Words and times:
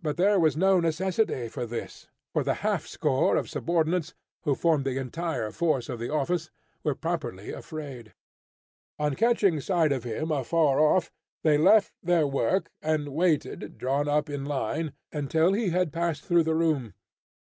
But 0.00 0.16
there 0.16 0.40
was 0.40 0.56
no 0.56 0.80
necessity 0.80 1.50
for 1.50 1.66
this, 1.66 2.08
for 2.32 2.42
the 2.42 2.54
halfscore 2.64 3.36
of 3.38 3.50
subordinates, 3.50 4.14
who 4.44 4.54
formed 4.54 4.86
the 4.86 4.96
entire 4.96 5.50
force 5.50 5.90
of 5.90 5.98
the 5.98 6.08
office, 6.08 6.48
were 6.82 6.94
properly 6.94 7.52
afraid. 7.52 8.14
On 8.98 9.14
catching 9.14 9.60
sight 9.60 9.92
of 9.92 10.04
him 10.04 10.32
afar 10.32 10.80
off, 10.80 11.10
they 11.42 11.58
left 11.58 11.92
their 12.02 12.26
work, 12.26 12.70
and 12.80 13.08
waited, 13.08 13.76
drawn 13.76 14.08
up 14.08 14.30
in 14.30 14.46
line, 14.46 14.94
until 15.12 15.52
he 15.52 15.68
had 15.68 15.92
passed 15.92 16.24
through 16.24 16.44
the 16.44 16.54
room. 16.54 16.94